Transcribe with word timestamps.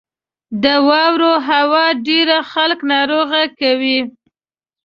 •د 0.63 0.65
واورې 0.87 1.33
هوا 1.49 1.85
ډېری 2.05 2.39
خلک 2.51 2.79
ناروغ 2.91 3.29
کوي. 3.59 3.99